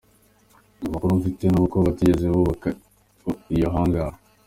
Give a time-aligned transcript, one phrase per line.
[0.85, 2.67] Amakuru mfite n’uko batigeze bubaka
[3.55, 4.11] iyo «hangar».